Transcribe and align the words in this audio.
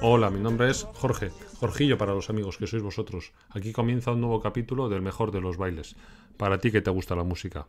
Hola, 0.00 0.30
mi 0.30 0.38
nombre 0.38 0.70
es 0.70 0.84
Jorge, 0.94 1.30
Jorgillo 1.58 1.98
para 1.98 2.14
los 2.14 2.30
amigos 2.30 2.56
que 2.56 2.68
sois 2.68 2.84
vosotros. 2.84 3.32
Aquí 3.50 3.72
comienza 3.72 4.12
un 4.12 4.20
nuevo 4.20 4.40
capítulo 4.40 4.88
del 4.88 5.02
mejor 5.02 5.32
de 5.32 5.40
los 5.40 5.56
bailes, 5.56 5.96
para 6.36 6.58
ti 6.58 6.70
que 6.70 6.82
te 6.82 6.90
gusta 6.90 7.16
la 7.16 7.24
música. 7.24 7.66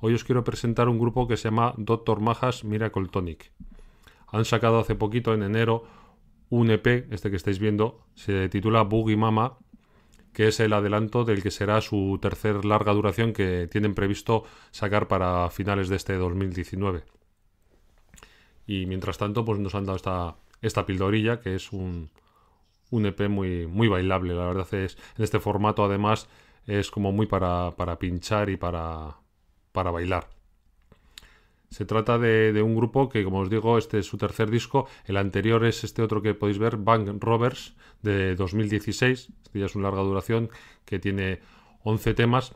Hoy 0.00 0.14
os 0.14 0.24
quiero 0.24 0.44
presentar 0.44 0.88
un 0.88 0.98
grupo 0.98 1.28
que 1.28 1.36
se 1.36 1.48
llama 1.48 1.74
Doctor 1.76 2.20
Majas 2.20 2.64
Miracle 2.64 3.08
Tonic. 3.08 3.52
Han 4.28 4.46
sacado 4.46 4.78
hace 4.78 4.94
poquito, 4.94 5.34
en 5.34 5.42
enero, 5.42 5.84
un 6.48 6.70
EP, 6.70 7.12
este 7.12 7.28
que 7.28 7.36
estáis 7.36 7.58
viendo, 7.58 8.00
se 8.14 8.48
titula 8.48 8.82
Boogie 8.82 9.18
Mama, 9.18 9.58
que 10.34 10.48
es 10.48 10.60
el 10.60 10.74
adelanto 10.74 11.24
del 11.24 11.42
que 11.42 11.50
será 11.50 11.80
su 11.80 12.18
tercer 12.20 12.66
larga 12.66 12.92
duración 12.92 13.32
que 13.32 13.68
tienen 13.70 13.94
previsto 13.94 14.44
sacar 14.72 15.08
para 15.08 15.48
finales 15.50 15.88
de 15.88 15.96
este 15.96 16.14
2019. 16.14 17.04
Y 18.66 18.86
mientras 18.86 19.16
tanto, 19.16 19.44
pues 19.44 19.58
nos 19.58 19.74
han 19.74 19.86
dado 19.86 19.96
esta 19.96 20.36
esta 20.66 20.86
pildorilla, 20.86 21.40
que 21.40 21.54
es 21.54 21.72
un, 21.72 22.10
un 22.90 23.06
EP 23.06 23.28
muy, 23.28 23.66
muy 23.66 23.88
bailable. 23.88 24.34
La 24.34 24.46
verdad 24.46 24.72
es, 24.74 24.96
en 25.16 25.24
este 25.24 25.40
formato 25.40 25.84
además 25.84 26.28
es 26.66 26.90
como 26.90 27.12
muy 27.12 27.26
para, 27.26 27.72
para 27.76 27.98
pinchar 27.98 28.48
y 28.50 28.56
para, 28.56 29.18
para 29.72 29.90
bailar. 29.90 30.33
Se 31.74 31.84
trata 31.84 32.20
de, 32.20 32.62
un 32.62 32.76
grupo 32.76 33.08
que, 33.08 33.24
como 33.24 33.40
os 33.40 33.50
digo, 33.50 33.78
este 33.78 33.98
es 33.98 34.06
su 34.06 34.16
tercer 34.16 34.48
disco. 34.48 34.86
El 35.06 35.16
anterior 35.16 35.64
es 35.64 35.82
este 35.82 36.02
otro 36.02 36.22
que 36.22 36.32
podéis 36.32 36.58
ver, 36.60 36.76
Bang 36.76 37.18
Rovers, 37.18 37.74
de 38.00 38.36
2016. 38.36 39.28
Este 39.42 39.58
ya 39.58 39.66
es 39.66 39.74
una 39.74 39.88
larga 39.88 40.04
duración 40.04 40.50
que 40.84 41.00
tiene 41.00 41.40
11 41.82 42.14
temas. 42.14 42.54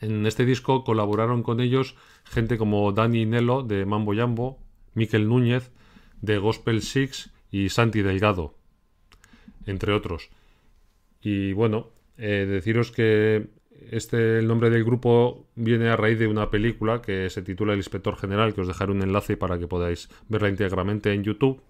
En 0.00 0.24
este 0.24 0.44
disco 0.44 0.84
colaboraron 0.84 1.42
con 1.42 1.58
ellos 1.58 1.96
gente 2.22 2.58
como 2.58 2.92
Dani 2.92 3.26
Nelo 3.26 3.64
de 3.64 3.84
Mambo 3.86 4.14
Jambo, 4.14 4.60
Miquel 4.94 5.26
Núñez, 5.26 5.72
de 6.20 6.38
Gospel 6.38 6.82
Six 6.82 7.32
y 7.50 7.70
Santi 7.70 8.02
Delgado, 8.02 8.54
entre 9.66 9.92
otros. 9.92 10.30
Y 11.20 11.54
bueno, 11.54 11.90
eh, 12.18 12.46
deciros 12.48 12.92
que 12.92 13.48
este, 13.90 14.38
el 14.38 14.46
nombre 14.46 14.70
del 14.70 14.84
grupo 14.84 15.46
viene 15.54 15.88
a 15.88 15.96
raíz 15.96 16.18
de 16.18 16.26
una 16.26 16.50
película 16.50 17.02
que 17.02 17.30
se 17.30 17.42
titula 17.42 17.72
El 17.72 17.78
Inspector 17.78 18.16
General, 18.16 18.54
que 18.54 18.60
os 18.60 18.68
dejaré 18.68 18.92
un 18.92 19.02
enlace 19.02 19.36
para 19.36 19.58
que 19.58 19.66
podáis 19.66 20.08
verla 20.28 20.48
íntegramente 20.48 21.12
en 21.12 21.24
YouTube. 21.24 21.60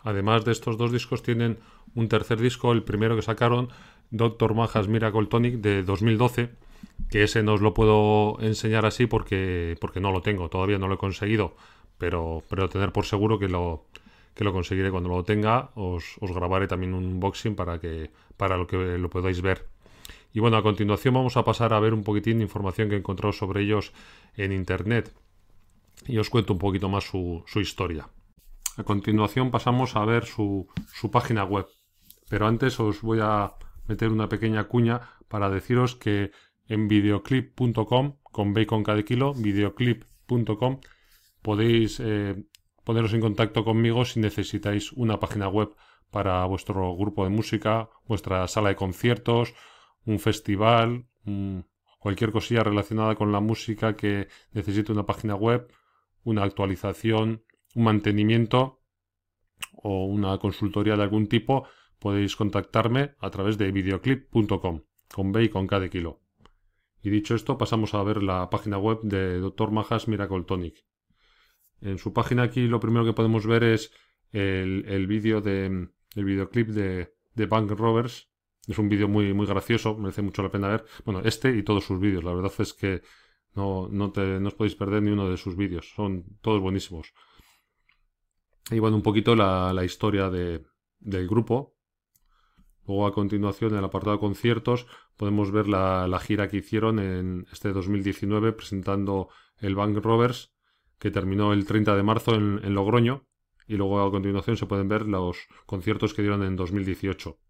Además 0.00 0.44
de 0.44 0.52
estos 0.52 0.76
dos 0.76 0.92
discos 0.92 1.22
tienen 1.22 1.58
un 1.94 2.08
tercer 2.08 2.40
disco, 2.40 2.72
el 2.72 2.82
primero 2.82 3.16
que 3.16 3.22
sacaron, 3.22 3.68
Doctor 4.10 4.54
Majas 4.54 4.88
Miracle 4.88 5.26
Tonic 5.26 5.56
de 5.56 5.82
2012, 5.82 6.50
que 7.10 7.22
ese 7.22 7.42
no 7.42 7.54
os 7.54 7.60
lo 7.60 7.74
puedo 7.74 8.38
enseñar 8.40 8.84
así 8.84 9.06
porque, 9.06 9.76
porque 9.80 10.00
no 10.00 10.12
lo 10.12 10.22
tengo, 10.22 10.48
todavía 10.48 10.78
no 10.78 10.88
lo 10.88 10.94
he 10.94 10.98
conseguido, 10.98 11.54
pero, 11.98 12.42
pero 12.48 12.68
tener 12.68 12.92
por 12.92 13.04
seguro 13.04 13.38
que 13.38 13.48
lo, 13.48 13.84
que 14.34 14.44
lo 14.44 14.52
conseguiré 14.52 14.90
cuando 14.90 15.08
lo 15.08 15.24
tenga. 15.24 15.70
Os, 15.74 16.18
grabaré 16.20 16.66
también 16.66 16.94
un 16.94 17.04
unboxing 17.04 17.54
para, 17.54 17.78
que, 17.78 18.10
para 18.36 18.56
lo 18.56 18.66
que 18.66 18.98
lo 18.98 19.10
podáis 19.10 19.40
ver. 19.42 19.66
Y 20.32 20.40
bueno, 20.40 20.56
a 20.56 20.62
continuación 20.62 21.14
vamos 21.14 21.36
a 21.36 21.44
pasar 21.44 21.74
a 21.74 21.80
ver 21.80 21.92
un 21.92 22.04
poquitín 22.04 22.38
de 22.38 22.44
información 22.44 22.88
que 22.88 22.94
he 22.94 22.98
encontrado 22.98 23.32
sobre 23.32 23.62
ellos 23.62 23.92
en 24.34 24.52
internet. 24.52 25.12
Y 26.06 26.18
os 26.18 26.30
cuento 26.30 26.54
un 26.54 26.58
poquito 26.58 26.88
más 26.88 27.04
su, 27.04 27.44
historia. 27.56 28.08
A 28.76 28.82
continuación 28.84 29.50
pasamos 29.50 29.94
a 29.94 30.04
ver 30.04 30.24
su, 30.24 30.68
página 31.12 31.44
web. 31.44 31.66
Pero 32.30 32.46
antes 32.46 32.80
os 32.80 33.02
voy 33.02 33.18
a 33.20 33.52
meter 33.86 34.08
una 34.08 34.28
pequeña 34.28 34.64
cuña 34.64 35.02
para 35.28 35.50
deciros 35.50 35.96
que 35.96 36.30
en 36.66 36.88
videoclip.com, 36.88 38.16
con 38.22 38.54
bacon 38.54 38.82
cada 38.82 39.02
kilo, 39.02 39.34
videoclip.com, 39.34 40.80
podéis 41.42 42.00
eh, 42.00 42.42
poneros 42.84 43.12
en 43.12 43.20
contacto 43.20 43.64
conmigo 43.64 44.06
si 44.06 44.20
necesitáis 44.20 44.92
una 44.92 45.20
página 45.20 45.48
web 45.48 45.74
para 46.10 46.44
vuestro 46.46 46.96
grupo 46.96 47.24
de 47.24 47.30
música, 47.30 47.90
vuestra 48.06 48.46
sala 48.48 48.70
de 48.70 48.76
conciertos, 48.76 49.54
un 50.04 50.18
festival, 50.18 51.06
cualquier 51.98 52.32
cosilla 52.32 52.64
relacionada 52.64 53.14
con 53.14 53.32
la 53.32 53.40
música 53.40 53.96
que 53.96 54.28
necesite 54.52 54.92
una 54.92 55.06
página 55.06 55.34
web, 55.34 55.72
una 56.24 56.42
actualización, 56.42 57.44
un 57.74 57.84
mantenimiento 57.84 58.82
o 59.74 60.06
una 60.06 60.38
consultoría 60.38 60.96
de 60.96 61.02
algún 61.02 61.28
tipo, 61.28 61.66
podéis 61.98 62.36
contactarme 62.36 63.14
a 63.20 63.30
través 63.30 63.58
de 63.58 63.70
videoclip.com 63.70 64.82
con 65.12 65.32
B 65.32 65.44
y 65.44 65.48
con 65.48 65.66
K 65.66 65.78
de 65.78 65.90
kilo. 65.90 66.20
Y 67.02 67.10
dicho 67.10 67.34
esto, 67.34 67.58
pasamos 67.58 67.94
a 67.94 68.02
ver 68.02 68.22
la 68.22 68.48
página 68.50 68.78
web 68.78 69.00
de 69.02 69.38
Dr. 69.38 69.70
Majas 69.72 70.08
Miracle 70.08 70.44
Tonic. 70.44 70.84
En 71.80 71.98
su 71.98 72.12
página 72.12 72.44
aquí 72.44 72.66
lo 72.66 72.80
primero 72.80 73.04
que 73.04 73.12
podemos 73.12 73.46
ver 73.46 73.64
es 73.64 73.92
el, 74.32 75.06
vídeo 75.06 75.42
videoclip 76.14 76.68
de, 76.68 77.14
de 77.34 77.46
Bank 77.46 77.70
Rovers. 77.72 78.31
Es 78.66 78.78
un 78.78 78.88
vídeo 78.88 79.08
muy, 79.08 79.32
muy 79.34 79.46
gracioso, 79.46 79.96
merece 79.96 80.22
mucho 80.22 80.42
la 80.42 80.50
pena 80.50 80.68
ver. 80.68 80.84
Bueno, 81.04 81.20
este 81.24 81.56
y 81.56 81.62
todos 81.62 81.84
sus 81.84 81.98
vídeos. 81.98 82.24
La 82.24 82.32
verdad 82.32 82.52
es 82.58 82.72
que 82.74 83.02
no, 83.54 83.88
no, 83.90 84.12
te, 84.12 84.40
no 84.40 84.48
os 84.48 84.54
podéis 84.54 84.76
perder 84.76 85.02
ni 85.02 85.10
uno 85.10 85.28
de 85.28 85.36
sus 85.36 85.56
vídeos. 85.56 85.92
Son 85.94 86.24
todos 86.40 86.60
buenísimos. 86.60 87.12
Y 88.70 88.78
bueno, 88.78 88.96
un 88.96 89.02
poquito 89.02 89.34
la, 89.34 89.84
historia 89.84 90.30
de, 90.30 90.64
del 91.00 91.28
grupo. 91.28 91.74
Luego 92.86 93.06
a 93.06 93.12
continuación 93.12 93.72
en 93.72 93.78
el 93.78 93.84
apartado 93.84 94.16
de 94.16 94.20
conciertos 94.20 94.86
podemos 95.16 95.50
ver 95.52 95.68
la, 95.68 96.08
la 96.08 96.18
gira 96.18 96.48
que 96.48 96.58
hicieron 96.58 96.98
en 96.98 97.46
este 97.52 97.72
2019 97.72 98.52
presentando 98.52 99.28
el 99.58 99.76
Bank 99.76 99.96
Rovers 100.02 100.52
que 101.02 101.10
terminó 101.10 101.52
el 101.52 101.66
30 101.66 101.96
de 101.96 102.02
marzo 102.04 102.36
en, 102.36 102.74
Logroño 102.74 103.26
y 103.66 103.74
luego 103.74 104.00
a 104.00 104.10
continuación 104.12 104.56
se 104.56 104.66
pueden 104.66 104.86
ver 104.86 105.02
los 105.02 105.48
conciertos 105.66 106.14
que 106.14 106.22
dieron 106.22 106.44
en 106.44 106.54
2018, 106.54 107.40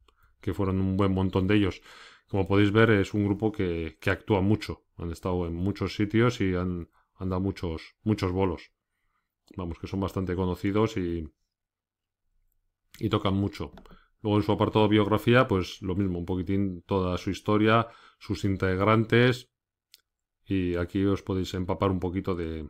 que 0.42 0.52
fueron 0.52 0.80
un 0.80 0.96
buen 0.98 1.12
montón 1.12 1.46
de 1.46 1.54
ellos. 1.54 1.80
Como 2.28 2.46
podéis 2.46 2.72
ver 2.72 2.90
es 2.90 3.14
un 3.14 3.24
grupo 3.24 3.52
que, 3.52 3.96
actúa 4.06 4.42
mucho, 4.42 4.84
han 4.96 5.10
estado 5.10 5.46
en 5.46 5.54
muchos 5.54 5.94
sitios 5.94 6.40
y 6.40 6.54
han, 6.54 6.88
dado 7.18 7.40
muchos, 7.40 7.94
muchos 8.02 8.32
bolos. 8.32 8.72
Vamos, 9.56 9.78
que 9.78 9.86
son 9.86 10.00
bastante 10.00 10.34
conocidos 10.34 10.96
y, 10.96 11.28
y 12.98 13.08
tocan 13.08 13.34
mucho. 13.34 13.72
Luego 14.20 14.38
en 14.38 14.42
su 14.44 14.52
apartado 14.52 14.88
biografía, 14.88 15.48
pues 15.48 15.80
lo 15.82 15.94
mismo, 15.94 16.18
un 16.18 16.26
poquitín 16.26 16.82
toda 16.82 17.16
su 17.18 17.30
historia, 17.30 17.88
sus 18.18 18.44
integrantes 18.44 19.50
y 20.44 20.76
aquí 20.76 21.04
os 21.04 21.22
podéis 21.22 21.54
empapar 21.54 21.90
un 21.90 22.00
poquito 22.00 22.34
de, 22.34 22.68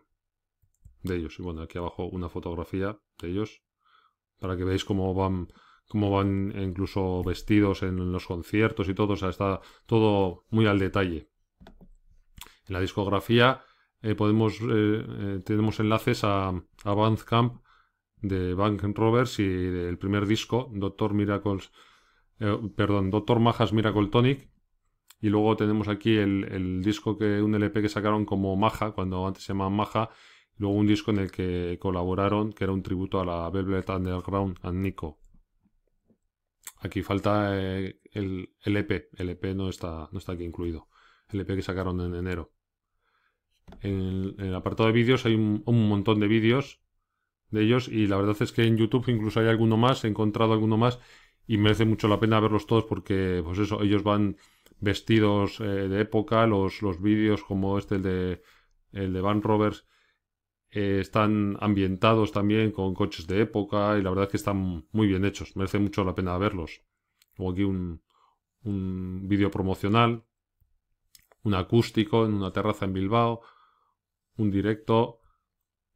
de 1.03 1.16
ellos. 1.16 1.38
Y 1.38 1.43
bueno, 1.43 1.62
aquí 1.62 1.78
abajo 1.78 2.05
una 2.06 2.28
fotografía 2.28 2.99
de 3.21 3.28
ellos 3.28 3.62
para 4.38 4.56
que 4.56 4.65
veáis 4.65 4.84
cómo 4.84 5.15
van 5.15 5.49
cómo 5.92 6.10
van 6.10 6.54
incluso 6.56 7.22
vestidos 7.22 7.82
en 7.82 8.12
los 8.12 8.26
conciertos 8.26 8.88
y 8.88 8.94
todo, 8.94 9.12
o 9.12 9.16
sea, 9.16 9.28
está 9.28 9.60
todo 9.84 10.47
muy 10.48 10.64
al 10.64 10.78
detalle. 10.78 11.28
En 12.66 12.72
la 12.72 12.80
discografía 12.80 13.60
eh, 14.00 14.14
podemos 14.14 14.58
eh, 14.62 14.64
eh, 14.70 15.41
tenemos 15.44 15.81
enlaces 15.81 16.25
a, 16.25 16.48
a 16.48 16.94
Bandcamp 16.94 17.62
de 18.22 18.54
Bank 18.54 18.82
Rovers 18.94 19.38
y 19.38 19.46
del 19.46 19.99
primer 19.99 20.25
disco, 20.25 20.70
Doctor 20.72 21.12
Miracles, 21.12 21.70
perdón, 22.75 23.11
Doctor 23.11 23.38
Majas 23.38 23.75
Miracle 23.75 24.06
Tonic. 24.06 24.49
Y 25.20 25.28
luego 25.28 25.56
tenemos 25.56 25.88
aquí 25.88 26.17
el, 26.17 26.81
disco 26.82 27.19
que, 27.19 27.43
un 27.43 27.55
LP 27.55 27.82
que 27.82 27.88
sacaron 27.88 28.25
como 28.25 28.56
Maja, 28.56 28.93
cuando 28.93 29.26
antes 29.26 29.44
se 29.44 29.52
llamaba 29.52 29.70
Maja, 29.70 30.11
Luego 30.58 30.76
un 30.76 30.87
disco 30.87 31.11
en 31.11 31.19
el 31.19 31.31
que 31.31 31.78
colaboraron, 31.81 32.52
que 32.52 32.64
era 32.64 32.72
un 32.72 32.82
tributo 32.82 33.20
a 33.20 33.25
la 33.25 33.50
Velvet 33.50 33.88
Underground 33.90 34.58
and 34.62 34.81
Nico. 34.82 35.21
Aquí 36.81 37.03
falta 37.03 37.50
eh, 37.55 38.00
el, 38.12 38.49
EP. 38.64 39.09
El 39.17 39.31
EP 39.31 39.44
no 39.55 39.69
está, 39.69 40.09
no 40.11 40.19
está 40.19 40.32
aquí 40.32 40.44
incluido. 40.44 40.88
El 41.29 41.41
EP 41.41 41.47
que 41.55 41.62
sacaron 41.62 42.00
en 42.00 42.14
enero. 42.14 42.53
En 43.81 44.35
el, 44.38 44.55
apartado 44.55 44.88
de 44.88 44.93
vídeos 44.93 45.25
hay 45.25 45.35
un, 45.35 45.62
montón 45.88 46.20
de 46.20 46.29
vídeos 46.29 46.81
de 47.50 47.62
ellos 47.62 47.88
y 47.88 48.06
la 48.06 48.17
verdad 48.17 48.37
es 48.41 48.53
que 48.53 48.64
en 48.64 48.76
YouTube 48.76 49.09
incluso 49.09 49.41
hay 49.41 49.47
alguno 49.47 49.76
más, 49.76 50.05
he 50.05 50.09
encontrado 50.09 50.53
alguno 50.53 50.76
más 50.76 50.99
y 51.47 51.56
merece 51.59 51.85
mucho 51.85 52.09
la 52.09 52.20
pena 52.20 52.41
verlos 52.41 52.67
todos 52.67 52.85
porque 52.85 53.41
pues 53.44 53.58
eso, 53.58 53.82
ellos 53.82 54.03
van 54.03 54.37
vestidos 54.81 55.61
eh, 55.61 55.65
de 55.65 56.00
época, 56.00 56.47
los, 56.47 56.82
los 56.82 57.00
vídeos 57.00 57.43
como 57.44 57.79
este 57.79 57.97
el 57.97 58.03
de 58.03 58.43
el 58.93 59.12
de 59.12 59.20
Van 59.20 59.43
Rovers 59.43 59.87
eh, 60.72 61.00
están 61.00 61.58
ambientados 61.60 62.32
también 62.32 62.72
con 62.72 62.94
coches 62.94 63.26
de 63.26 63.42
época 63.42 63.98
y 63.98 64.02
la 64.02 64.08
verdad 64.08 64.24
es 64.24 64.30
que 64.30 64.36
están 64.38 64.86
muy 64.90 65.06
bien 65.06 65.24
hechos. 65.26 65.54
Merece 65.54 65.78
mucho 65.78 66.02
la 66.02 66.14
pena 66.14 66.38
verlos. 66.38 66.82
Luego 67.36 67.52
aquí 67.52 67.62
un, 67.62 68.02
un 68.64 69.28
vídeo 69.28 69.50
promocional, 69.50 70.24
un 71.42 71.54
acústico 71.54 72.24
en 72.24 72.32
una 72.34 72.52
terraza 72.52 72.86
en 72.86 72.94
Bilbao, 72.94 73.42
un 74.36 74.50
directo. 74.50 75.20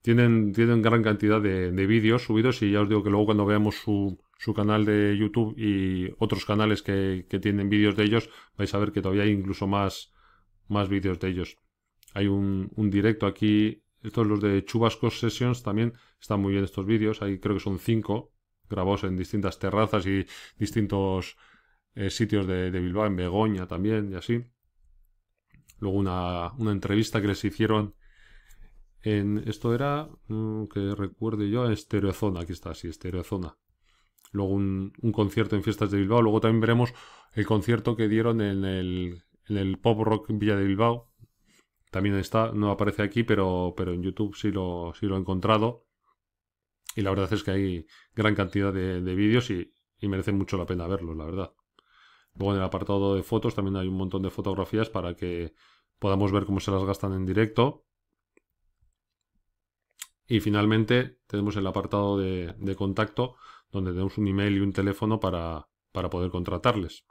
Tienen, 0.02 0.52
tienen 0.52 0.82
gran 0.82 1.02
cantidad 1.02 1.40
de, 1.40 1.70
vídeos 1.87 2.25
subidos 2.25 2.62
y 2.62 2.70
ya 2.70 2.82
os 2.82 2.88
digo 2.88 3.02
que 3.02 3.11
luego 3.11 3.26
cuando 3.26 3.46
veamos 3.46 3.76
su, 3.76 4.19
su 4.38 4.52
canal 4.52 4.84
de 4.84 5.17
YouTube 5.19 5.55
y 5.58 6.14
otros 6.19 6.44
canales 6.44 6.82
que, 6.82 7.26
que 7.31 7.40
tienen 7.40 7.70
vídeos 7.70 7.96
de 7.96 8.05
ellos, 8.05 8.28
vais 8.56 8.73
a 8.75 8.78
ver 8.78 8.93
que 8.93 9.00
todavía 9.00 9.25
hay 9.25 9.31
incluso 9.31 9.67
más, 9.67 10.12
más 10.69 10.88
vídeos 10.88 11.19
de 11.19 11.28
ellos. 11.28 11.56
Hay 12.12 12.26
un, 12.28 12.70
un 12.76 12.90
directo 12.90 13.26
aquí 13.26 13.82
estos 14.06 14.26
los 14.26 14.41
de 14.41 14.64
Chubascos 14.64 15.19
Sessions 15.19 15.62
también 15.62 15.93
están 16.20 16.41
muy 16.41 16.53
bien 16.53 16.64
estos 16.64 16.87
vídeos. 16.87 17.23
Ahí 17.23 17.38
creo 17.38 17.56
que 17.56 17.61
son 17.61 17.79
cinco 17.79 18.32
grabados 18.69 19.05
en 19.05 19.17
distintas 19.17 19.58
terrazas 19.58 20.06
y 20.06 20.26
distintos 20.58 21.37
eh, 21.94 22.11
sitios 22.11 22.47
de, 22.47 22.70
Bilbao, 22.70 23.06
en 23.06 23.17
Begoña 23.17 23.67
también 23.67 24.12
y 24.12 24.14
así. 24.14 24.44
Luego 25.79 25.99
una, 25.99 26.53
una 26.55 26.73
entrevista 26.73 27.20
que 27.20 27.29
les 27.29 27.44
hicieron 27.44 27.94
en, 29.03 29.38
esto 29.47 29.75
era, 29.75 30.09
mm, 30.29 30.64
que 30.67 30.94
recuerde 30.94 31.49
yo, 31.49 31.70
Estereozona, 31.70 32.41
aquí 32.41 32.52
está, 32.52 32.75
sí, 32.75 32.88
Estereozona. 32.88 33.56
Luego 34.32 34.52
un, 34.52 34.93
un, 35.00 35.12
concierto 35.12 35.55
en 35.55 35.62
Fiestas 35.62 35.91
de 35.91 35.99
Bilbao. 35.99 36.23
Luego 36.23 36.41
también 36.41 36.61
veremos 36.61 36.93
el 37.35 37.47
concierto 37.47 37.97
que 37.97 38.09
dieron 38.09 38.41
en 38.41 38.64
el, 38.64 39.23
en 39.49 39.56
el 39.56 39.79
Pop 39.79 40.00
Rock 40.02 40.26
Villa 40.31 40.56
de 40.56 40.64
Bilbao. 40.64 41.12
También 41.97 42.17
está, 42.17 42.53
no 42.53 42.71
aparece 42.71 43.03
aquí, 43.03 43.23
pero, 43.23 43.73
pero 43.75 43.95
en 43.95 44.03
YouTube 44.03 44.37
sí 44.37 44.51
lo, 44.51 44.93
sí 45.01 45.07
lo 45.07 45.17
he 45.17 45.19
encontrado. 45.19 45.87
Y 46.95 47.01
la 47.01 47.09
verdad 47.09 47.33
es 47.33 47.43
que 47.43 47.53
hay 47.53 47.87
gran 48.15 48.35
cantidad 48.35 48.71
de, 48.71 49.01
vídeos 49.15 49.49
y, 49.51 49.73
y 49.99 50.07
merece 50.07 50.31
mucho 50.33 50.59
la 50.59 50.67
pena 50.67 50.87
verlos, 50.87 51.17
la 51.17 51.25
verdad. 51.25 51.55
Luego 52.35 52.53
en 52.53 52.59
el 52.59 52.65
apartado 52.65 53.15
de 53.15 53.23
fotos 53.23 53.55
también 53.55 53.77
hay 53.77 53.89
un 53.89 53.97
montón 53.97 54.21
de 54.21 54.29
fotografías 54.29 54.91
para 54.91 55.17
que 55.17 55.55
podamos 55.99 56.33
ver 56.33 56.45
cómo 56.45 56.61
se 56.61 56.71
las 56.71 56.85
gastan 56.85 57.15
en 57.15 57.25
directo. 57.25 57.87
Y 60.29 60.41
finalmente 60.41 61.21
tenemos 61.27 61.57
el 61.57 61.67
apartado 61.67 62.19
de, 62.19 62.77
contacto 62.77 63.37
donde 63.73 63.93
tenemos 63.93 64.19
un 64.19 64.29
email 64.29 64.55
y 64.55 64.61
un 64.61 64.75
teléfono 64.75 65.19
para, 65.19 65.67
para 65.93 66.11
poder 66.11 66.31
contratarles. 66.31 67.07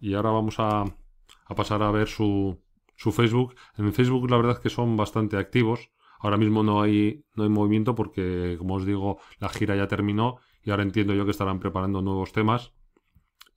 Y 0.00 0.14
ahora 0.14 0.30
vamos 0.30 0.54
a, 0.60 0.80
a 0.80 1.54
pasar 1.54 1.82
a 1.82 1.90
ver 1.90 2.08
su, 2.08 2.58
su, 2.96 3.12
Facebook. 3.12 3.54
En 3.76 3.92
Facebook 3.92 4.30
la 4.30 4.36
verdad 4.36 4.52
es 4.54 4.60
que 4.60 4.70
son 4.70 4.96
bastante 4.96 5.36
activos. 5.36 5.90
Ahora 6.20 6.36
mismo 6.36 6.62
no 6.62 6.82
hay, 6.82 7.24
no 7.34 7.42
hay 7.42 7.48
movimiento 7.48 7.94
porque, 7.94 8.56
como 8.58 8.74
os 8.74 8.86
digo, 8.86 9.18
la 9.38 9.48
gira 9.48 9.74
ya 9.74 9.88
terminó 9.88 10.38
y 10.62 10.70
ahora 10.70 10.84
entiendo 10.84 11.14
yo 11.14 11.24
que 11.24 11.32
estarán 11.32 11.58
preparando 11.58 12.00
nuevos 12.00 12.32
temas 12.32 12.72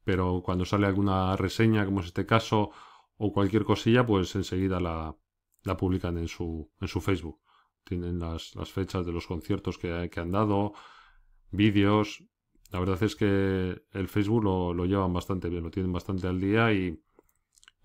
pero 0.05 0.41
cuando 0.43 0.63
sale 0.65 0.85
alguna 0.85 1.35
reseña, 1.35 1.83
como 1.83 1.99
es 1.99 2.05
este 2.05 2.25
caso, 2.25 2.71
o 3.17 3.33
cualquier 3.33 3.65
cosilla, 3.65 4.05
pues 4.05 4.35
enseguida 4.35 4.79
la, 4.79 5.15
la 5.63 5.75
publican 5.75 6.17
en 6.17 6.27
su, 6.27 6.71
en 6.79 6.87
su 6.87 7.01
Facebook. 7.01 7.41
Tienen 7.83 8.19
las, 8.19 8.55
las 8.55 8.71
fechas 8.71 9.05
de 9.05 9.11
los 9.11 9.27
conciertos 9.27 9.77
que, 9.77 10.09
que, 10.11 10.19
han 10.19 10.31
dado, 10.31 10.73
vídeos. 11.49 12.23
La 12.71 12.79
verdad 12.79 13.01
es 13.01 13.15
que 13.15 13.81
el 13.91 14.07
Facebook 14.07 14.43
lo, 14.43 14.73
lo, 14.73 14.85
llevan 14.85 15.11
bastante 15.11 15.49
bien, 15.49 15.63
lo 15.63 15.71
tienen 15.71 15.91
bastante 15.91 16.27
al 16.27 16.39
día 16.39 16.71
y, 16.71 17.01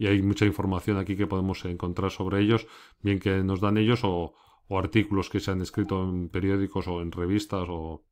y, 0.00 0.06
hay 0.06 0.22
mucha 0.22 0.46
información 0.46 0.96
aquí 0.96 1.16
que 1.16 1.26
podemos 1.26 1.64
encontrar 1.64 2.10
sobre 2.10 2.40
ellos, 2.40 2.66
bien 3.00 3.18
que 3.18 3.42
nos 3.42 3.60
dan 3.60 3.76
ellos 3.76 4.00
o, 4.02 4.34
artículos 4.70 5.28
que 5.30 5.40
se 5.40 5.50
han 5.50 5.60
escrito 5.60 6.02
en 6.08 6.28
periódicos 6.28 6.86
o 6.86 7.02
en 7.02 7.10
revistas 7.10 7.66
o 7.68 8.04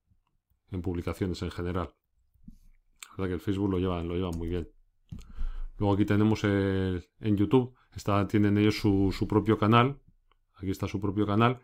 en 0.72 0.82
publicaciones 0.82 1.40
en 1.42 1.52
general 1.52 1.90
que 3.26 3.34
el 3.34 3.40
Facebook 3.40 3.70
lo 3.70 3.78
llevan, 3.78 4.06
lo 4.06 4.14
llevan 4.14 4.36
muy 4.36 4.48
bien. 4.48 4.68
Luego 5.78 5.94
aquí 5.94 6.04
tenemos 6.04 6.44
en 6.44 7.36
YouTube, 7.36 7.74
está, 7.94 8.26
tienen 8.28 8.58
ellos 8.58 8.78
su, 8.78 9.14
su, 9.16 9.26
propio 9.26 9.58
canal. 9.58 10.00
Aquí 10.56 10.70
está 10.70 10.86
su 10.86 11.00
propio 11.00 11.26
canal, 11.26 11.60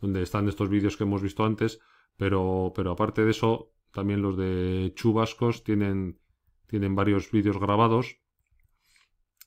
donde 0.00 0.22
están 0.22 0.48
estos 0.48 0.68
vídeos 0.68 0.96
que 0.96 1.04
hemos 1.04 1.22
visto 1.22 1.44
antes. 1.44 1.80
Pero, 2.16 2.72
pero 2.74 2.92
aparte 2.92 3.24
de 3.24 3.30
eso, 3.30 3.72
también 3.92 4.22
los 4.22 4.36
de 4.36 4.92
Chubascos 4.94 5.64
tienen, 5.64 6.18
tienen 6.66 6.94
varios 6.94 7.30
vídeos 7.30 7.58
grabados. 7.58 8.18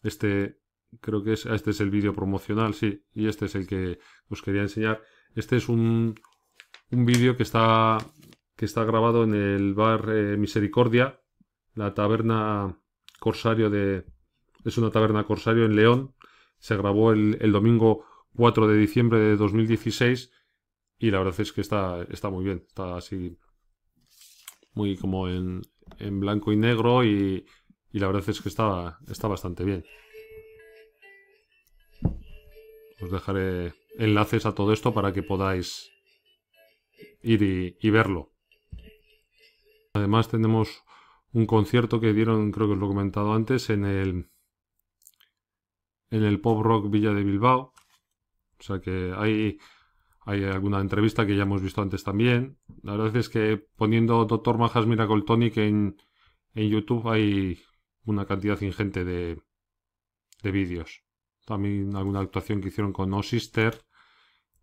Este 0.04 0.60
creo 1.02 1.24
que 1.24 1.34
es, 1.34 1.46
este 1.46 1.72
es 1.72 1.82
el 1.82 1.92
vídeo 1.92 2.14
promocional, 2.14 2.74
sí, 2.74 3.04
y 3.14 3.28
este 3.28 3.46
es 3.46 3.56
el 3.56 3.68
que 3.68 4.00
os 4.30 4.42
quería 4.42 4.62
enseñar. 4.62 5.02
Este 5.36 5.58
es 5.58 5.70
un, 5.70 6.16
un 6.92 7.06
vídeo 7.06 7.38
que 7.38 7.44
está, 7.44 7.98
que 8.56 8.66
está 8.66 8.84
grabado 8.84 9.24
en 9.24 9.34
el 9.34 9.74
bar 9.74 10.10
eh, 10.10 10.38
Misericordia, 10.38 11.22
la 11.76 11.94
taberna 11.94 12.78
Corsario 13.20 13.70
de... 13.70 14.06
Es 14.66 14.78
una 14.78 14.92
taberna 14.92 15.24
Corsario 15.26 15.66
en 15.66 15.76
León. 15.76 16.16
Se 16.58 16.76
grabó 16.76 17.12
el, 17.12 17.52
domingo 17.52 18.06
4 18.36 18.68
de 18.68 18.78
diciembre 18.78 19.20
de 19.20 19.38
2016 19.38 20.32
y 20.98 21.12
la 21.12 21.20
verdad 21.20 21.40
es 21.40 21.54
que 21.54 21.62
está, 21.62 22.02
está 22.10 22.30
muy 22.30 22.44
bien. 22.44 22.66
Está 22.68 22.98
así 22.98 23.38
muy 24.74 24.98
como 24.98 25.30
en, 25.30 25.62
en 26.00 26.20
blanco 26.20 26.52
y 26.52 26.58
negro 26.58 27.06
y, 27.06 27.46
y, 27.92 28.00
la 28.00 28.08
verdad 28.08 28.28
es 28.28 28.42
que 28.42 28.50
está, 28.50 29.00
está 29.08 29.28
bastante 29.28 29.64
bien. 29.64 29.84
Os 33.02 33.12
dejaré 33.12 33.74
enlaces 33.98 34.46
a 34.46 34.54
todo 34.54 34.74
esto 34.74 34.94
para 34.94 35.14
que 35.14 35.24
podáis 35.24 35.92
ir 37.22 37.76
y, 37.80 37.90
verlo. 37.90 38.32
Además 39.94 40.30
tenemos 40.30 40.84
un 41.32 41.46
concierto 41.46 42.00
que 42.00 42.14
dieron, 42.14 42.52
creo 42.52 42.68
que 42.68 42.74
os 42.74 42.80
lo 42.80 42.86
he 42.86 42.90
comentado 42.90 43.34
antes, 43.34 43.70
en 43.70 43.86
el, 43.86 44.30
en 46.10 46.24
el 46.24 46.40
Pop 46.42 46.62
Rock 46.62 46.90
Villa 46.90 47.14
de 47.14 47.24
Bilbao. 47.24 47.74
O 48.60 48.64
sea 48.64 48.80
que 48.80 49.14
hay, 49.16 49.58
hay 50.22 50.44
alguna 50.44 50.82
entrevista 50.82 51.26
que 51.26 51.36
ya 51.36 51.44
hemos 51.44 51.62
visto 51.62 51.82
antes 51.82 52.04
también. 52.04 52.58
La 52.84 52.94
verdad 52.94 53.16
es 53.16 53.30
que 53.30 53.66
poniendo 53.78 54.26
Dr. 54.26 54.58
Majas 54.58 54.86
Miracle 54.86 55.24
Tonic 55.24 55.58
en, 55.58 55.98
en 56.54 56.70
YouTube 56.70 57.08
hay 57.08 57.60
una 58.06 58.26
cantidad 58.26 58.60
ingente 58.62 59.06
de, 59.06 59.42
de 60.42 60.52
vídeos. 60.52 61.04
También 61.46 61.96
alguna 61.96 62.20
actuación 62.20 62.62
que 62.62 62.68
hicieron 62.70 62.94
con 62.94 63.10
No 63.10 63.24
Sister 63.24 63.82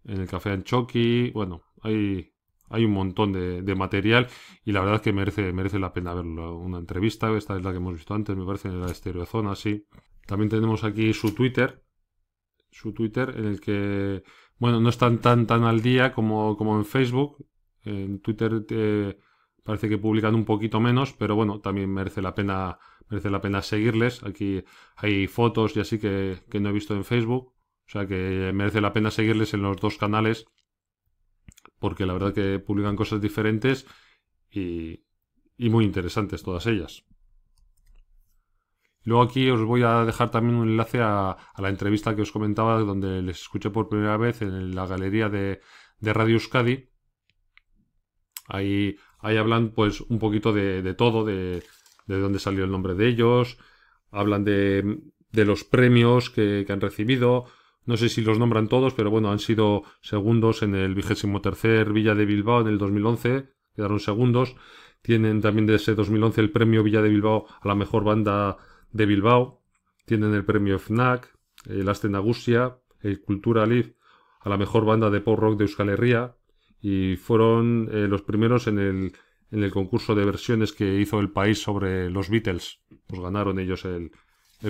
en 0.05 0.21
el 0.21 0.29
Café 0.29 0.51
Anchoqui. 0.51 1.31
Bueno, 1.31 1.63
hay, 1.83 2.33
hay 2.69 2.85
un 2.85 2.93
montón 2.93 3.33
de, 3.33 3.75
material 3.75 4.29
y 4.65 4.73
la 4.73 4.81
verdad 4.81 4.97
es 4.97 5.03
que 5.03 5.13
merece, 5.13 5.53
merece 5.53 5.79
la 5.79 5.93
pena 5.93 6.15
verlo. 6.15 6.57
Una 6.57 6.79
entrevista, 6.79 7.35
esta 7.37 7.57
es 7.57 7.65
la 7.65 7.71
que 7.71 7.79
hemos 7.79 7.95
visto 7.95 8.15
antes, 8.15 8.37
me 8.37 8.45
parece, 8.45 8.69
en 8.69 8.81
la 8.81 8.91
Estereozona, 8.91 9.55
sí. 9.55 9.87
También 10.27 10.49
tenemos 10.49 10.83
aquí 10.85 11.13
su 11.13 11.35
Twitter, 11.35 11.85
su 12.71 12.93
Twitter 12.93 13.35
en 13.37 13.45
el 13.47 13.61
que, 13.61 14.23
bueno, 14.59 14.81
no 14.81 14.89
están 14.89 15.19
tan, 15.19 15.47
tan 15.47 15.65
al 15.65 15.81
día 15.81 16.13
como, 16.13 16.57
como 16.57 16.77
en 16.77 16.85
Facebook. 16.85 17.47
En 17.83 18.21
Twitter 18.21 18.65
eh, 18.71 19.17
parece 19.63 19.89
que 19.89 19.99
publican 19.99 20.35
un 20.35 20.45
poquito 20.45 20.81
menos, 20.81 21.13
pero 21.13 21.37
bueno, 21.37 21.61
también 21.61 21.93
merece 21.93 22.23
la 22.23 22.35
pena, 22.35 22.79
merece 23.09 23.31
la 23.31 23.41
pena 23.41 23.63
seguirles. 23.63 24.23
Aquí 24.25 24.65
hay 24.97 25.27
fotos 25.27 25.77
y 25.77 25.81
así 25.81 25.99
que, 25.99 26.39
que 26.51 26.61
no 26.61 26.71
he 26.71 26.73
visto 26.73 26.95
en 26.95 27.05
Facebook. 27.05 27.55
O 27.87 27.89
sea 27.91 28.07
que 28.07 28.51
merece 28.53 28.81
la 28.81 28.93
pena 28.93 29.11
seguirles 29.11 29.55
en 29.55 29.63
los 29.63 29.77
dos 29.77 29.97
canales 29.97 30.47
porque 31.79 32.07
la 32.07 32.15
verdad 32.15 32.35
que 32.35 32.59
publican 32.59 32.97
cosas 32.97 33.21
diferentes 33.21 33.87
y, 34.51 35.05
muy 35.59 35.85
interesantes 35.85 36.43
todas 36.43 36.67
ellas. 36.67 37.05
Luego 39.03 39.23
aquí 39.23 39.49
os 39.51 39.63
voy 39.63 39.83
a 39.83 40.05
dejar 40.05 40.31
también 40.31 40.57
un 40.57 40.69
enlace 40.69 41.01
a, 41.01 41.37
la 41.59 41.69
entrevista 41.69 42.17
que 42.17 42.23
os 42.23 42.33
comentaba, 42.33 42.81
donde 42.81 43.23
les 43.23 43.41
escuché 43.41 43.71
por 43.71 43.89
primera 43.89 44.17
vez 44.17 44.43
en 44.43 44.75
la 44.75 44.87
galería 44.87 45.29
de, 45.29 45.61
Radio 46.01 46.35
Euskadi. 46.35 46.89
Ahí, 48.49 48.97
ahí 49.21 49.37
hablan 49.37 49.71
pues 49.71 50.01
un 50.01 50.19
poquito 50.19 50.53
de, 50.53 50.95
todo, 50.95 51.25
de, 51.25 51.63
de, 52.07 52.21
dónde 52.21 52.39
salió 52.39 52.65
el 52.65 52.71
nombre 52.71 52.95
de 52.95 53.09
ellos, 53.09 53.59
hablan 54.11 54.45
de, 54.45 54.99
los 55.33 55.65
premios 55.65 56.31
que, 56.31 56.67
han 56.69 56.81
recibido, 56.81 57.47
no 57.85 57.97
sé 57.97 58.09
si 58.09 58.23
los 58.23 58.39
nombran 58.39 58.69
todos, 58.69 58.95
pero 58.95 59.11
bueno, 59.11 59.31
han 59.31 59.39
sido 59.39 59.83
segundos 60.01 60.63
en 60.63 60.75
el 60.75 60.95
vigésimo 60.95 61.41
tercer 61.41 61.93
Villa 61.93 62.15
de 62.15 62.27
Bilbao 62.27 62.61
en 62.61 62.69
el 62.69 62.79
2011, 62.79 63.49
quedaron 63.75 64.01
segundos. 64.01 64.57
Tienen 65.03 65.41
también 65.41 65.67
de 65.67 65.77
ese 65.77 65.95
2011 65.95 66.41
el 66.41 66.51
premio 66.51 66.83
Villa 66.83 67.01
de 67.01 67.11
Bilbao 67.11 67.47
a 67.61 67.69
la 67.69 67.77
mejor 67.77 68.03
banda 68.03 68.57
de 68.91 69.07
Bilbao. 69.07 69.63
Tienen 70.05 70.35
el 70.35 70.45
premio 70.45 70.81
FNAC, 70.81 71.33
el 71.69 71.89
Astenagusia, 71.89 72.79
el 73.03 73.21
Cultura 73.21 73.67
Live 73.67 73.95
a 74.41 74.49
la 74.49 74.57
mejor 74.57 74.85
banda 74.85 75.11
de 75.11 75.21
pop 75.21 75.39
rock 75.39 75.59
de 75.59 75.65
Euskal 75.65 75.89
Herria. 75.89 76.37
Y 76.81 77.17
fueron 77.17 77.89
eh, 77.93 78.07
los 78.09 78.23
primeros 78.23 78.69
en 78.69 78.79
el, 78.79 79.13
en 79.51 79.63
el 79.63 79.71
concurso 79.71 80.15
de 80.15 80.25
versiones 80.25 80.73
que 80.73 81.01
hizo 81.01 81.21
el 81.21 81.31
país 81.31 81.61
sobre 81.61 82.11
los 82.11 82.29
Beatles. 82.29 82.81
Pues 83.07 83.21
ganaron 83.21 83.59
ellos 83.59 83.85
el, 83.85 84.11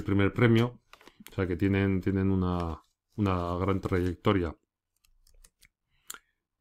primer 0.04 0.33
premio. 0.33 0.80
O 1.30 1.35
sea 1.35 1.47
que 1.47 1.56
tienen, 1.56 2.00
tienen 2.00 2.30
una, 2.30 2.83
una 3.16 3.56
gran 3.56 3.80
trayectoria. 3.80 4.54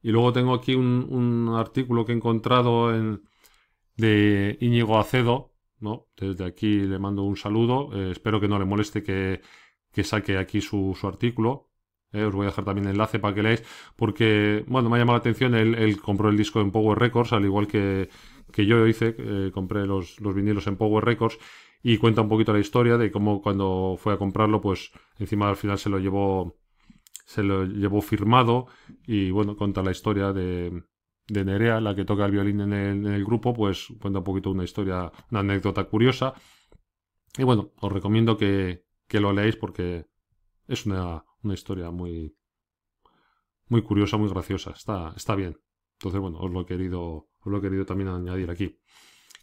Y 0.06 0.12
luego 0.12 0.32
tengo 0.32 0.54
aquí 0.54 0.76
un, 0.76 1.52
artículo 1.58 2.06
que 2.06 2.12
he 2.12 2.16
encontrado 2.16 2.94
en, 2.94 3.24
de 3.98 4.56
Íñigo 4.62 5.00
Acedo, 5.00 5.56
¿no? 5.80 6.10
Desde 6.16 6.46
aquí 6.46 6.82
le 6.82 7.00
mando 7.00 7.24
un 7.24 7.36
saludo. 7.36 7.90
Eh, 7.92 8.12
espero 8.12 8.40
que 8.40 8.48
no 8.48 8.60
le 8.60 8.66
moleste 8.66 9.02
que, 9.02 9.42
saque 10.04 10.38
aquí 10.38 10.62
su, 10.62 10.96
artículo. 11.02 11.72
Eh, 12.16 12.24
os 12.24 12.34
voy 12.34 12.46
a 12.46 12.50
dejar 12.50 12.66
también 12.66 12.88
el 12.88 12.94
enlace 12.94 13.20
para 13.20 13.36
que 13.36 13.44
leáis, 13.44 13.64
porque, 13.96 14.64
bueno, 14.68 14.90
me 14.90 14.96
ha 14.96 15.00
llamado 15.00 15.18
la 15.18 15.20
atención, 15.20 15.54
él, 15.56 16.00
compró 16.02 16.30
el 16.30 16.38
disco 16.38 16.62
en 16.62 16.72
Power 16.72 16.98
Records, 16.98 17.34
al 17.34 17.46
igual 17.46 17.68
que, 17.68 18.10
que 18.52 18.66
yo 18.66 18.88
hice, 18.88 19.16
eh, 19.18 19.52
compré 19.54 19.86
los, 19.86 20.20
los 20.22 20.34
vinilos 20.34 20.68
en 20.68 20.78
Power 20.78 21.04
Records, 21.04 21.38
y 21.84 21.98
cuenta 21.98 22.22
un 22.22 22.30
poquito 22.30 22.54
la 22.54 22.60
historia 22.60 22.98
de 22.98 23.12
cómo 23.12 23.42
cuando 23.42 23.96
fue 24.00 24.14
a 24.14 24.18
comprarlo, 24.18 24.62
pues 24.62 24.92
encima 25.20 25.50
al 25.50 25.56
final 25.56 25.78
se 25.78 25.90
lo 25.90 26.00
llevó 26.00 26.58
se 27.26 27.44
lo 27.44 27.66
llevó 27.66 28.02
firmado 28.02 28.68
y 29.06 29.32
bueno, 29.32 29.58
cuenta 29.58 29.84
la 29.84 29.92
historia 29.92 30.32
de, 30.32 30.84
de 31.28 31.46
Nerea, 31.46 31.82
la 31.82 31.96
que 31.96 32.06
toca 32.06 32.26
el 32.26 32.32
violín 32.32 32.62
en 32.62 32.74
el, 33.06 33.26
grupo, 33.26 33.54
pues 33.54 33.88
cuenta 34.00 34.20
un 34.20 34.26
poquito 34.26 34.52
una 34.52 34.64
historia, 34.64 35.12
una 35.32 35.40
anécdota 35.42 35.84
curiosa. 35.86 36.34
Y 37.38 37.44
bueno, 37.44 37.72
os 37.82 37.92
recomiendo 37.92 38.38
que, 38.38 38.86
que 39.08 39.20
lo 39.20 39.34
leáis 39.34 39.56
porque 39.58 40.06
es 40.68 40.86
una, 40.86 41.26
una, 41.46 41.54
historia 41.54 41.92
muy, 41.92 42.36
muy 43.68 43.82
curiosa, 43.82 44.18
muy 44.18 44.30
graciosa. 44.30 44.72
Está, 44.72 45.14
está 45.16 45.36
bien. 45.36 45.58
Entonces, 45.94 46.20
bueno, 46.20 46.40
os 46.40 46.52
lo 46.52 46.62
he 46.62 46.66
querido, 46.66 47.28
os 47.40 47.46
lo 47.46 47.58
he 47.58 47.62
querido 47.62 47.86
también 47.86 48.10
añadir 48.10 48.50
aquí. 48.52 48.80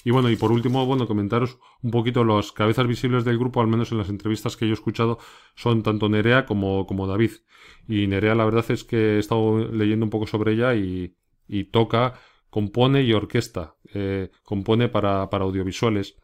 Y 0.04 0.10
bueno, 0.10 0.30
y 0.30 0.36
por 0.36 0.50
último, 0.50 0.84
bueno, 0.84 1.06
comentaros 1.06 1.58
un 1.80 1.90
poquito 1.92 2.24
las 2.24 2.50
cabezas 2.52 2.86
visibles 2.86 3.24
del 3.24 3.38
grupo, 3.38 3.60
al 3.60 3.68
menos 3.68 3.92
en 3.92 3.98
las 3.98 4.08
entrevistas 4.08 4.56
que 4.56 4.66
yo 4.66 4.72
he 4.72 4.74
escuchado, 4.74 5.18
son 5.54 5.82
tanto 5.82 6.08
Nerea 6.08 6.44
como, 6.44 6.86
como 6.86 7.06
David. 7.06 7.32
Y 7.88 8.06
Nerea, 8.08 8.34
la 8.34 8.44
verdad 8.44 8.64
es 8.70 8.84
que 8.84 9.16
he 9.16 9.18
estado 9.18 9.58
leyendo 9.68 10.04
un 10.04 10.10
poco 10.10 10.26
sobre 10.26 10.54
ella 10.54 10.74
y, 10.74 11.14
toca, 11.70 12.18
compone 12.50 13.02
y 13.02 13.12
orquesta. 13.12 13.76
Eh, 13.94 14.30
compone 14.42 14.88
para, 14.88 15.30
para 15.30 15.44
audiovisuales. 15.44 16.16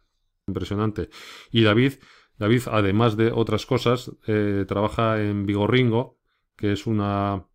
Impresionante. 0.49 1.11
Y 1.53 1.63
David, 1.63 1.95
David, 2.39 2.63
además 2.71 3.17
de 3.17 3.33
otras 3.33 3.67
cosas, 3.67 4.13
eh, 4.27 4.65
trabaja 4.67 5.21
en 5.23 5.45
Vigorringo, 5.47 6.19
que 6.57 6.73
es 6.73 6.87
una, 6.87 7.47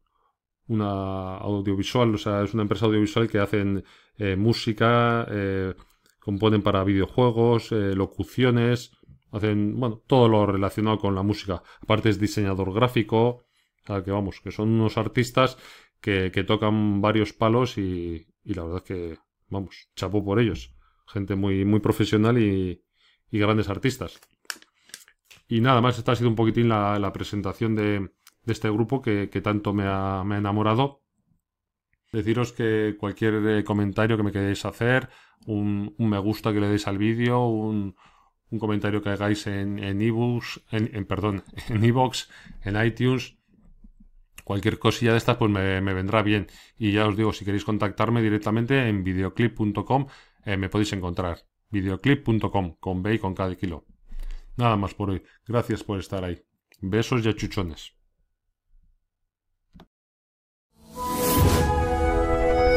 una 0.67 1.37
audiovisual, 1.37 2.13
o 2.13 2.17
sea, 2.17 2.43
es 2.43 2.53
una 2.53 2.63
empresa 2.63 2.85
audiovisual 2.85 3.29
que 3.29 3.39
hacen 3.39 3.83
eh, 4.17 4.35
música, 4.35 5.27
componen 6.23 6.61
para 6.61 6.85
videojuegos, 6.85 7.73
eh, 7.73 7.93
locuciones, 7.95 8.91
hacen, 9.31 9.77
bueno, 9.77 10.01
todo 10.07 10.29
lo 10.29 10.45
relacionado 10.45 10.97
con 10.97 11.15
la 11.15 11.21
música. 11.21 11.61
Aparte 11.81 12.09
es 12.09 12.19
diseñador 12.19 12.73
gráfico, 12.73 13.43
que 13.85 14.11
vamos, 14.11 14.39
que 14.39 14.51
son 14.51 14.69
unos 14.69 14.97
artistas 14.97 15.57
que, 15.99 16.29
tocan 16.47 17.01
varios 17.01 17.33
palos 17.33 17.77
y, 17.77 18.25
la 18.45 18.63
verdad 18.63 18.83
que, 18.83 19.17
vamos, 19.49 19.89
chapó 19.97 20.23
por 20.23 20.39
ellos. 20.39 20.73
Gente 21.07 21.35
muy, 21.35 21.65
muy 21.65 21.81
profesional 21.81 22.37
y, 22.37 22.81
grandes 23.29 23.67
artistas. 23.67 24.21
Y 25.47 25.61
nada 25.61 25.81
más, 25.81 25.97
esta 25.97 26.13
ha 26.13 26.15
sido 26.15 26.29
un 26.29 26.35
poquitín 26.35 26.69
la, 26.69 27.11
presentación 27.13 27.75
de, 27.75 28.11
este 28.45 28.69
grupo 28.69 29.01
que, 29.01 29.27
tanto 29.43 29.73
me 29.73 29.83
ha, 29.85 30.23
me 30.25 30.35
ha 30.35 30.37
enamorado. 30.39 31.01
Deciros 32.11 32.53
que 32.53 32.95
cualquier 32.99 33.35
eh, 33.47 33.63
comentario 33.63 34.17
que 34.17 34.23
me 34.23 34.31
queréis 34.31 34.65
hacer, 34.65 35.09
un, 35.47 35.95
me 35.97 36.19
gusta 36.19 36.53
que 36.53 36.59
le 36.59 36.67
deis 36.67 36.87
al 36.87 36.97
vídeo, 36.97 37.47
un, 37.47 37.95
comentario 38.59 39.01
que 39.01 39.09
hagáis 39.09 39.47
en 39.47 39.79
ebooks, 39.79 40.61
en, 40.71 40.95
en, 40.95 41.05
perdón, 41.05 41.43
en 41.69 41.83
iBox, 41.83 42.29
en 42.63 42.85
iTunes, 42.85 43.35
cualquier 44.43 44.79
cosilla 44.79 45.11
de 45.11 45.17
estas, 45.17 45.37
pues 45.37 45.51
me, 45.51 45.81
vendrá 45.81 46.21
bien. 46.21 46.47
Y 46.77 46.91
ya 46.91 47.07
os 47.07 47.15
digo, 47.17 47.33
si 47.33 47.45
queréis 47.45 47.65
contactarme 47.65 48.21
directamente 48.21 48.87
en 48.87 49.03
videoclip.com, 49.03 50.07
eh, 50.45 50.57
me 50.57 50.69
podéis 50.69 50.93
encontrar. 50.93 51.39
videoclip.com, 51.69 52.75
con 52.79 53.01
B 53.01 53.15
y 53.15 53.19
con 53.19 53.33
cada 53.33 53.55
kilo. 53.55 53.85
Nada 54.57 54.75
más 54.75 54.93
por 54.93 55.09
hoy. 55.09 55.23
Gracias 55.47 55.83
por 55.83 55.99
estar 55.99 56.23
ahí. 56.23 56.41
Besos 56.79 57.25
y 57.25 57.29
achuchones. 57.29 57.93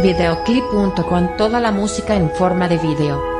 Videoclip.com 0.02 1.36
toda 1.36 1.60
la 1.60 1.72
música 1.72 2.14
en 2.14 2.30
forma 2.30 2.68
de 2.68 2.78
video. 2.78 3.35